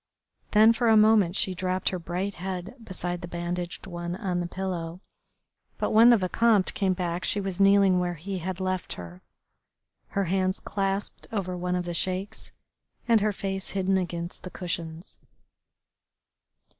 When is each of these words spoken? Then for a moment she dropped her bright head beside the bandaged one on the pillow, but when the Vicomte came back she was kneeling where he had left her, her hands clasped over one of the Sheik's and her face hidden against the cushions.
Then 0.53 0.73
for 0.73 0.87
a 0.87 0.97
moment 0.97 1.35
she 1.35 1.53
dropped 1.53 1.89
her 1.89 1.99
bright 1.99 2.33
head 2.33 2.73
beside 2.83 3.21
the 3.21 3.27
bandaged 3.27 3.85
one 3.85 4.15
on 4.15 4.39
the 4.39 4.47
pillow, 4.47 4.99
but 5.77 5.91
when 5.91 6.09
the 6.09 6.17
Vicomte 6.17 6.73
came 6.73 6.93
back 6.93 7.23
she 7.23 7.39
was 7.39 7.61
kneeling 7.61 7.99
where 7.99 8.15
he 8.15 8.39
had 8.39 8.59
left 8.59 8.93
her, 8.93 9.21
her 10.07 10.23
hands 10.23 10.59
clasped 10.59 11.27
over 11.31 11.55
one 11.55 11.75
of 11.75 11.85
the 11.85 11.93
Sheik's 11.93 12.51
and 13.07 13.21
her 13.21 13.31
face 13.31 13.69
hidden 13.69 13.95
against 13.99 14.41
the 14.41 14.49
cushions. 14.49 15.19